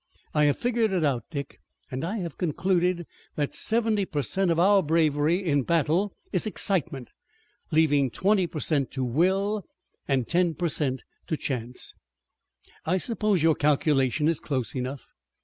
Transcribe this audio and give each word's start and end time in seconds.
I 0.33 0.45
have 0.45 0.57
figured 0.57 0.91
it 0.91 1.05
out, 1.05 1.25
Dick, 1.29 1.59
and 1.91 2.03
I 2.03 2.17
have 2.17 2.39
concluded 2.39 3.05
that 3.35 3.53
seventy 3.53 4.03
per 4.05 4.23
cent 4.23 4.49
of 4.49 4.57
our 4.57 4.81
bravery 4.81 5.45
in 5.45 5.61
battle 5.61 6.15
is 6.31 6.47
excitement, 6.47 7.09
leaving 7.69 8.09
twenty 8.09 8.47
per 8.47 8.59
cent 8.59 8.89
to 8.93 9.03
will 9.03 9.63
and 10.07 10.27
ten 10.27 10.55
per 10.55 10.69
cent 10.69 11.03
to 11.27 11.37
chance." 11.37 11.93
"I 12.83 12.97
suppose 12.97 13.43
your 13.43 13.53
calculation 13.53 14.27
is 14.27 14.39
close 14.39 14.73
enough." 14.73 15.05